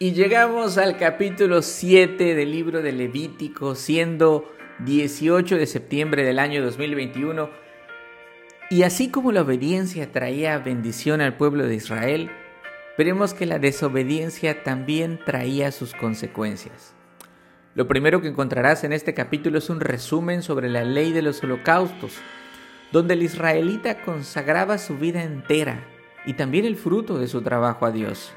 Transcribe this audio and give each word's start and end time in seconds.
Y 0.00 0.12
llegamos 0.12 0.78
al 0.78 0.96
capítulo 0.96 1.60
7 1.60 2.36
del 2.36 2.52
libro 2.52 2.82
de 2.82 2.92
Levítico, 2.92 3.74
siendo 3.74 4.48
18 4.84 5.56
de 5.56 5.66
septiembre 5.66 6.22
del 6.22 6.38
año 6.38 6.62
2021. 6.62 7.50
Y 8.70 8.84
así 8.84 9.10
como 9.10 9.32
la 9.32 9.42
obediencia 9.42 10.12
traía 10.12 10.56
bendición 10.58 11.20
al 11.20 11.36
pueblo 11.36 11.66
de 11.66 11.74
Israel, 11.74 12.30
veremos 12.96 13.34
que 13.34 13.44
la 13.44 13.58
desobediencia 13.58 14.62
también 14.62 15.18
traía 15.24 15.72
sus 15.72 15.94
consecuencias. 15.94 16.94
Lo 17.74 17.88
primero 17.88 18.20
que 18.20 18.28
encontrarás 18.28 18.84
en 18.84 18.92
este 18.92 19.14
capítulo 19.14 19.58
es 19.58 19.68
un 19.68 19.80
resumen 19.80 20.44
sobre 20.44 20.68
la 20.68 20.84
ley 20.84 21.10
de 21.10 21.22
los 21.22 21.42
holocaustos, 21.42 22.18
donde 22.92 23.14
el 23.14 23.24
israelita 23.24 24.00
consagraba 24.02 24.78
su 24.78 24.96
vida 24.96 25.24
entera 25.24 25.84
y 26.24 26.34
también 26.34 26.66
el 26.66 26.76
fruto 26.76 27.18
de 27.18 27.26
su 27.26 27.42
trabajo 27.42 27.84
a 27.84 27.90
Dios. 27.90 28.32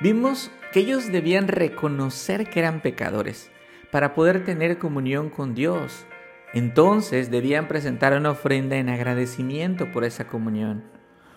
Vimos 0.00 0.50
que 0.72 0.80
ellos 0.80 1.12
debían 1.12 1.46
reconocer 1.46 2.48
que 2.48 2.60
eran 2.60 2.80
pecadores 2.80 3.50
para 3.90 4.14
poder 4.14 4.44
tener 4.44 4.78
comunión 4.78 5.28
con 5.28 5.54
Dios. 5.54 6.06
Entonces 6.54 7.30
debían 7.30 7.68
presentar 7.68 8.16
una 8.16 8.30
ofrenda 8.30 8.76
en 8.76 8.88
agradecimiento 8.88 9.92
por 9.92 10.04
esa 10.04 10.26
comunión, 10.26 10.84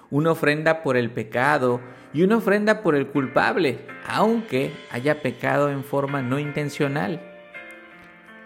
una 0.09 0.31
ofrenda 0.31 0.81
por 0.81 0.95
el 0.95 1.11
pecado 1.11 1.81
y 2.13 2.23
una 2.23 2.37
ofrenda 2.37 2.81
por 2.81 2.95
el 2.95 3.07
culpable, 3.07 3.79
aunque 4.07 4.71
haya 4.91 5.21
pecado 5.21 5.69
en 5.69 5.83
forma 5.83 6.21
no 6.21 6.39
intencional. 6.39 7.21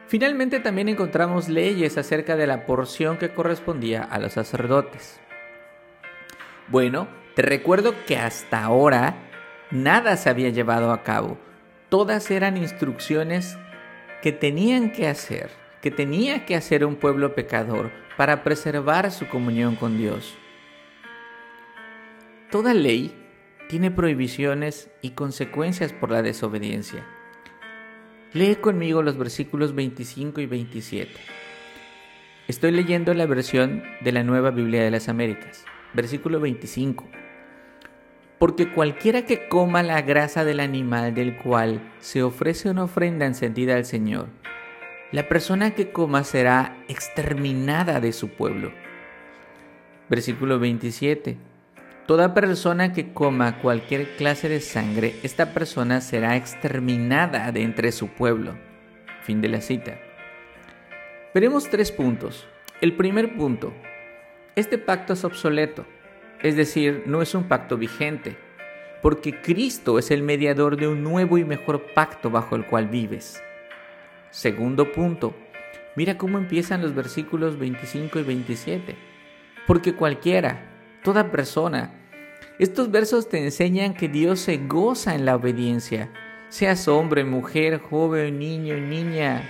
Finalmente 0.08 0.60
también 0.60 0.90
encontramos 0.90 1.48
leyes 1.48 1.96
acerca 1.98 2.36
de 2.36 2.48
la 2.48 2.66
porción 2.66 3.18
que 3.18 3.30
correspondía 3.30 4.02
a 4.04 4.18
los 4.18 4.34
sacerdotes. 4.34 5.20
Bueno, 6.70 7.08
te 7.36 7.44
recuerdo 7.44 7.94
que 8.08 8.18
hasta 8.18 8.64
ahora 8.64 9.27
Nada 9.72 10.16
se 10.16 10.30
había 10.30 10.50
llevado 10.50 10.94
a 10.94 11.04
cabo. 11.04 11.38
Todas 11.90 12.32
eran 12.32 12.56
instrucciones 12.56 13.58
que 14.22 14.32
tenían 14.32 14.94
que 14.94 15.08
hacer, 15.08 15.50
que 15.82 15.92
tenía 15.92 16.46
que 16.46 16.56
hacer 16.56 16.86
un 16.86 16.96
pueblo 16.96 17.36
pecador 17.36 17.92
para 18.16 18.44
preservar 18.44 19.12
su 19.12 19.28
comunión 19.28 19.76
con 19.76 19.98
Dios. 19.98 20.38
Toda 22.50 22.74
ley 22.74 23.14
tiene 23.68 23.92
prohibiciones 23.92 24.90
y 25.02 25.12
consecuencias 25.12 25.92
por 25.92 26.12
la 26.12 26.22
desobediencia. 26.22 27.06
Lee 28.32 28.56
conmigo 28.56 29.02
los 29.02 29.18
versículos 29.18 29.76
25 29.76 30.40
y 30.40 30.46
27. 30.46 31.12
Estoy 32.48 32.72
leyendo 32.72 33.14
la 33.14 33.26
versión 33.26 33.84
de 34.00 34.14
la 34.14 34.24
Nueva 34.24 34.52
Biblia 34.52 34.82
de 34.82 34.92
las 34.92 35.10
Américas. 35.10 35.66
Versículo 35.94 36.40
25 36.40 37.27
porque 38.40 38.72
cualquiera 38.72 39.24
que 39.24 39.48
coma 39.48 39.84
la 39.84 40.02
grasa 40.02 40.46
del 40.46 40.60
animal 40.60 41.14
del 41.16 41.38
cual 41.38 41.82
se 42.00 42.22
ofrece 42.22 42.70
una 42.70 42.84
ofrenda 42.84 43.26
encendida 43.26 43.76
al 43.76 43.86
Señor, 43.86 44.28
la 45.12 45.28
persona 45.28 45.72
que 45.72 45.92
coma 45.92 46.24
será 46.24 46.78
exterminada 46.88 48.00
de 48.00 48.14
su 48.14 48.30
pueblo. 48.30 48.72
Versículo 50.10 50.60
27. 50.60 51.38
Toda 52.06 52.34
persona 52.34 52.94
que 52.94 53.12
coma 53.12 53.60
cualquier 53.60 54.16
clase 54.16 54.48
de 54.48 54.62
sangre, 54.62 55.16
esta 55.24 55.54
persona 55.54 56.00
será 56.00 56.36
exterminada 56.38 57.52
de 57.52 57.64
entre 57.64 57.92
su 57.92 58.08
pueblo. 58.08 58.56
Fin 59.24 59.42
de 59.42 59.50
la 59.50 59.62
cita. 59.62 59.98
Veremos 61.34 61.70
tres 61.70 61.92
puntos. 61.92 62.48
El 62.80 62.96
primer 62.96 63.36
punto. 63.36 63.74
Este 64.56 64.78
pacto 64.78 65.14
es 65.14 65.24
obsoleto 65.26 65.86
es 66.42 66.56
decir, 66.56 67.04
no 67.06 67.22
es 67.22 67.34
un 67.34 67.46
pacto 67.46 67.78
vigente, 67.78 68.38
porque 69.02 69.42
Cristo 69.42 70.00
es 70.00 70.12
el 70.12 70.24
mediador 70.24 70.78
de 70.78 70.88
un 70.88 71.04
nuevo 71.04 71.38
y 71.38 71.46
mejor 71.46 71.94
pacto 71.94 72.30
bajo 72.30 72.56
el 72.56 72.66
cual 72.66 72.88
vives. 72.88 73.42
Segundo 74.30 74.92
punto, 74.92 75.36
mira 75.96 76.18
cómo 76.18 76.38
empiezan 76.38 76.82
los 76.82 76.94
versículos 76.94 77.58
25 77.58 78.20
y 78.20 78.24
27. 78.24 78.96
Porque 79.66 79.94
cualquiera, 79.94 80.70
toda 81.04 81.32
persona, 81.32 81.92
estos 82.60 82.92
versos 82.92 83.30
te 83.30 83.44
enseñan 83.44 83.94
que 83.94 84.08
Dios 84.08 84.40
se 84.40 84.58
goza 84.58 85.16
en 85.16 85.26
la 85.26 85.36
obediencia, 85.36 86.10
seas 86.50 86.88
hombre, 86.88 87.24
mujer, 87.24 87.80
joven, 87.80 88.40
niño, 88.40 88.78
niña, 88.78 89.44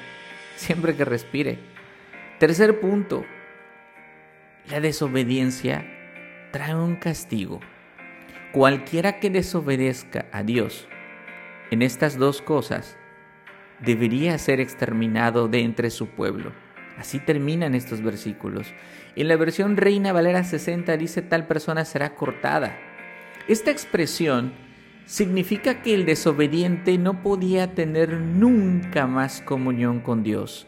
siempre 0.55 0.95
que 0.95 1.05
respire. 1.05 1.59
Tercer 2.39 2.79
punto, 2.79 3.25
la 4.69 4.79
desobediencia 4.79 5.96
trae 6.51 6.75
un 6.75 6.95
castigo. 6.95 7.59
Cualquiera 8.51 9.19
que 9.19 9.29
desobedezca 9.29 10.25
a 10.31 10.43
Dios 10.43 10.87
en 11.69 11.81
estas 11.81 12.17
dos 12.17 12.41
cosas 12.41 12.97
debería 13.79 14.37
ser 14.37 14.59
exterminado 14.59 15.47
de 15.47 15.61
entre 15.61 15.89
su 15.89 16.07
pueblo. 16.07 16.53
Así 16.97 17.19
terminan 17.19 17.75
estos 17.75 18.01
versículos. 18.01 18.73
En 19.15 19.27
la 19.27 19.35
versión 19.35 19.77
Reina 19.77 20.13
Valera 20.13 20.43
60 20.43 20.97
dice 20.97 21.21
tal 21.21 21.45
persona 21.45 21.85
será 21.85 22.15
cortada. 22.15 22.77
Esta 23.47 23.69
expresión 23.69 24.53
significa 25.05 25.81
que 25.81 25.93
el 25.93 26.05
desobediente 26.05 26.97
no 26.97 27.21
podía 27.21 27.75
tener 27.75 28.13
nunca 28.13 29.07
más 29.07 29.41
comunión 29.41 29.99
con 29.99 30.23
Dios, 30.23 30.67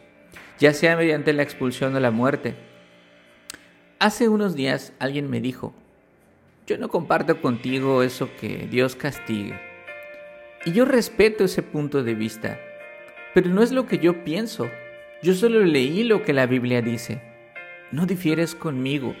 ya 0.58 0.72
sea 0.72 0.96
mediante 0.96 1.32
la 1.32 1.42
expulsión 1.42 1.94
o 1.96 2.00
la 2.00 2.10
muerte. 2.10 2.69
Hace 4.00 4.30
unos 4.30 4.56
días 4.56 4.94
alguien 4.98 5.28
me 5.28 5.42
dijo, 5.42 5.74
yo 6.66 6.78
no 6.78 6.88
comparto 6.88 7.38
contigo 7.42 8.02
eso 8.02 8.30
que 8.40 8.66
Dios 8.70 8.96
castigue. 8.96 9.60
Y 10.64 10.72
yo 10.72 10.86
respeto 10.86 11.44
ese 11.44 11.62
punto 11.62 12.02
de 12.02 12.14
vista, 12.14 12.58
pero 13.34 13.50
no 13.50 13.62
es 13.62 13.72
lo 13.72 13.84
que 13.84 13.98
yo 13.98 14.24
pienso. 14.24 14.70
Yo 15.22 15.34
solo 15.34 15.60
leí 15.60 16.02
lo 16.02 16.22
que 16.22 16.32
la 16.32 16.46
Biblia 16.46 16.80
dice. 16.80 17.20
No 17.92 18.06
difieres 18.06 18.54
conmigo, 18.54 19.14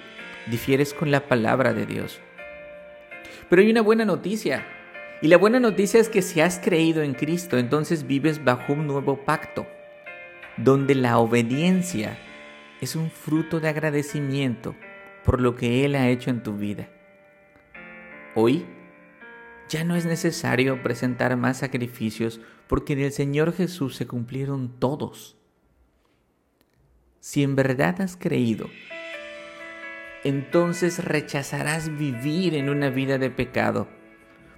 difieres 0.46 0.94
con 0.94 1.10
la 1.10 1.28
palabra 1.28 1.74
de 1.74 1.84
Dios. 1.84 2.18
Pero 3.50 3.60
hay 3.60 3.70
una 3.70 3.82
buena 3.82 4.06
noticia. 4.06 4.64
Y 5.20 5.28
la 5.28 5.36
buena 5.36 5.60
noticia 5.60 6.00
es 6.00 6.08
que 6.08 6.22
si 6.22 6.40
has 6.40 6.58
creído 6.58 7.02
en 7.02 7.12
Cristo, 7.12 7.58
entonces 7.58 8.06
vives 8.06 8.42
bajo 8.42 8.72
un 8.72 8.86
nuevo 8.86 9.18
pacto, 9.26 9.66
donde 10.56 10.94
la 10.94 11.18
obediencia 11.18 12.16
es 12.80 12.96
un 12.96 13.10
fruto 13.10 13.60
de 13.60 13.68
agradecimiento 13.68 14.74
por 15.24 15.40
lo 15.40 15.54
que 15.54 15.84
Él 15.84 15.94
ha 15.94 16.08
hecho 16.08 16.30
en 16.30 16.42
tu 16.42 16.56
vida. 16.56 16.88
Hoy 18.34 18.66
ya 19.68 19.84
no 19.84 19.96
es 19.96 20.06
necesario 20.06 20.82
presentar 20.82 21.36
más 21.36 21.58
sacrificios 21.58 22.40
porque 22.66 22.94
en 22.94 23.00
el 23.00 23.12
Señor 23.12 23.52
Jesús 23.52 23.96
se 23.96 24.06
cumplieron 24.06 24.78
todos. 24.78 25.36
Si 27.20 27.42
en 27.42 27.54
verdad 27.54 28.00
has 28.00 28.16
creído, 28.16 28.68
entonces 30.24 31.04
rechazarás 31.04 31.96
vivir 31.98 32.54
en 32.54 32.68
una 32.68 32.88
vida 32.88 33.18
de 33.18 33.30
pecado, 33.30 33.88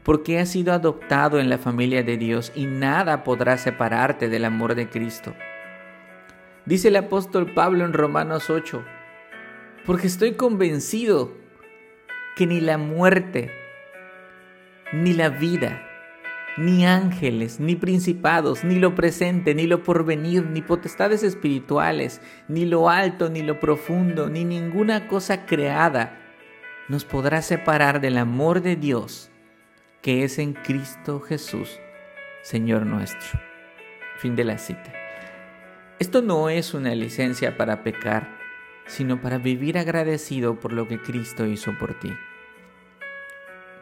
porque 0.05 0.39
has 0.39 0.51
sido 0.51 0.73
adoptado 0.73 1.41
en 1.41 1.49
la 1.49 1.59
familia 1.59 2.03
de 2.03 2.17
Dios 2.17 2.53
y 2.55 2.67
nada 2.67 3.25
podrá 3.25 3.59
separarte 3.59 4.29
del 4.29 4.45
amor 4.45 4.75
de 4.75 4.89
Cristo. 4.89 5.35
Dice 6.65 6.89
el 6.89 6.97
apóstol 6.97 7.53
Pablo 7.53 7.85
en 7.85 7.93
Romanos 7.93 8.51
8, 8.51 8.85
porque 9.85 10.07
estoy 10.07 10.35
convencido 10.35 11.33
que 12.37 12.47
ni 12.47 12.61
la 12.61 12.79
muerte, 12.79 13.51
ni 14.93 15.13
la 15.13 15.29
vida, 15.29 15.89
ni 16.57 16.87
ángeles, 16.87 17.59
ni 17.59 17.75
principados, 17.75 18.63
ni 18.63 18.77
lo 18.79 18.95
presente, 18.95 19.55
ni 19.55 19.67
lo 19.67 19.83
porvenir, 19.83 20.45
ni 20.47 20.63
potestades 20.63 21.23
espirituales, 21.23 22.21
ni 22.47 22.65
lo 22.65 22.89
alto, 22.89 23.29
ni 23.29 23.43
lo 23.43 23.59
profundo, 23.59 24.29
ni 24.29 24.45
ninguna 24.45 25.09
cosa 25.09 25.47
creada 25.47 26.19
nos 26.89 27.05
podrá 27.05 27.43
separar 27.43 28.01
del 28.01 28.19
amor 28.19 28.61
de 28.61 28.77
Dios 28.77 29.31
que 30.03 30.25
es 30.25 30.39
en 30.39 30.53
Cristo 30.53 31.21
Jesús, 31.21 31.79
Señor 32.43 32.87
nuestro. 32.87 33.41
Fin 34.19 34.35
de 34.35 34.45
la 34.45 34.59
cita. 34.59 35.02
Esto 36.03 36.21
no 36.21 36.49
es 36.49 36.75
una 36.75 36.97
licencia 36.97 37.57
para 37.57 37.85
pecar, 37.85 38.37
sino 38.87 39.21
para 39.21 39.39
vivir 39.39 39.79
agradecido 39.79 40.59
por 40.59 40.73
lo 40.73 40.89
que 40.89 41.01
Cristo 41.01 41.47
hizo 41.47 41.79
por 41.79 41.95
ti. 41.95 42.13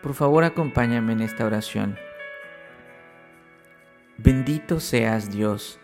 Por 0.02 0.12
favor, 0.12 0.44
acompáñame 0.44 1.14
en 1.14 1.22
esta 1.22 1.46
oración. 1.46 1.96
Bendito 4.18 4.80
seas 4.80 5.30
Dios. 5.30 5.80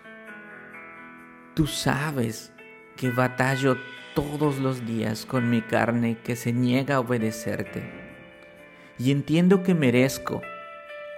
Tú 1.55 1.67
sabes 1.67 2.53
que 2.97 3.09
batallo 3.09 3.79
todos 4.15 4.59
los 4.59 4.85
días 4.85 5.25
con 5.25 5.49
mi 5.49 5.63
carne 5.63 6.19
que 6.23 6.37
se 6.37 6.53
niega 6.53 6.97
a 6.97 7.01
obedecerte. 7.01 7.83
Y 8.99 9.11
entiendo 9.11 9.63
que 9.63 9.75
merezco, 9.75 10.43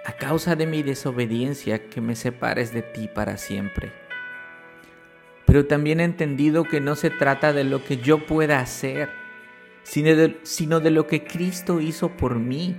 a 0.05 0.13
causa 0.13 0.55
de 0.55 0.65
mi 0.65 0.81
desobediencia, 0.81 1.89
que 1.89 1.99
me 1.99 2.15
separes 2.15 2.71
de 2.71 2.83
ti 2.83 3.09
para 3.13 3.35
siempre. 3.35 3.91
Pero 5.49 5.65
también 5.65 5.99
he 5.99 6.05
entendido 6.05 6.63
que 6.63 6.79
no 6.79 6.95
se 6.95 7.09
trata 7.09 7.51
de 7.51 7.65
lo 7.65 7.83
que 7.83 7.97
yo 7.97 8.25
pueda 8.25 8.61
hacer, 8.61 9.09
sino 9.83 10.15
de, 10.15 10.39
sino 10.43 10.79
de 10.79 10.91
lo 10.91 11.07
que 11.07 11.25
Cristo 11.25 11.81
hizo 11.81 12.09
por 12.15 12.35
mí 12.39 12.77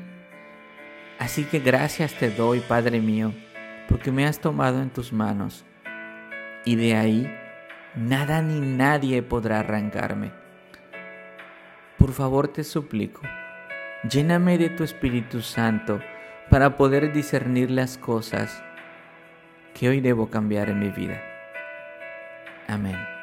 Así 1.20 1.44
que 1.44 1.58
gracias 1.58 2.14
te 2.14 2.30
doy, 2.30 2.60
Padre 2.60 2.98
mío, 3.02 3.34
porque 3.90 4.10
me 4.10 4.24
has 4.24 4.40
tomado 4.40 4.80
en 4.80 4.88
tus 4.88 5.12
manos, 5.12 5.66
y 6.64 6.76
de 6.76 6.96
ahí 6.96 7.30
nada 7.94 8.40
ni 8.40 8.58
nadie 8.58 9.22
podrá 9.22 9.60
arrancarme. 9.60 10.32
Por 11.98 12.12
favor 12.12 12.48
te 12.48 12.64
suplico, 12.64 13.20
lléname 14.08 14.56
de 14.56 14.70
tu 14.70 14.82
Espíritu 14.82 15.42
Santo 15.42 16.00
para 16.48 16.78
poder 16.78 17.12
discernir 17.12 17.70
las 17.70 17.98
cosas 17.98 18.64
que 19.74 19.90
hoy 19.90 20.00
debo 20.00 20.30
cambiar 20.30 20.70
en 20.70 20.78
mi 20.78 20.88
vida. 20.88 21.29
Amen. 22.70 23.19